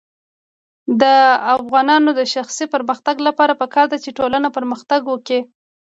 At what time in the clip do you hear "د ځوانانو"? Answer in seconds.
1.01-2.09